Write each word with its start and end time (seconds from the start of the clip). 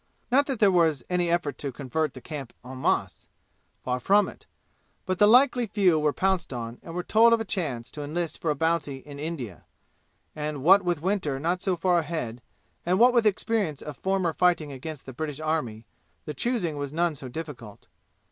Not 0.31 0.47
that 0.47 0.57
there 0.59 0.71
was 0.71 1.03
any 1.11 1.29
effort 1.29 1.53
made 1.57 1.59
to 1.59 1.71
convert 1.71 2.15
the 2.15 2.21
camp 2.21 2.53
en 2.65 2.81
masse. 2.81 3.27
Far 3.83 3.99
from 3.99 4.27
it. 4.27 4.47
But 5.05 5.19
the 5.19 5.27
likely 5.27 5.67
few 5.67 5.99
were 5.99 6.11
pounced 6.11 6.51
on 6.51 6.79
and 6.81 6.95
were 6.95 7.03
told 7.03 7.33
of 7.33 7.39
a 7.39 7.45
chance 7.45 7.91
to 7.91 8.01
enlist 8.03 8.41
for 8.41 8.49
a 8.49 8.55
bounty 8.55 8.97
in 8.97 9.19
India. 9.19 9.63
And 10.35 10.63
what 10.63 10.83
with 10.83 11.03
winter 11.03 11.39
not 11.39 11.61
so 11.61 11.75
far 11.75 11.99
ahead, 11.99 12.41
and 12.83 12.97
what 12.97 13.13
with 13.13 13.27
experience 13.27 13.83
of 13.83 13.95
former 13.95 14.33
fighting 14.33 14.71
against 14.71 15.05
the 15.05 15.13
British 15.13 15.39
army, 15.39 15.85
the 16.25 16.33
choosing 16.33 16.77
was 16.77 16.91
none 16.91 17.13
so 17.13 17.27
difficult. 17.27 17.85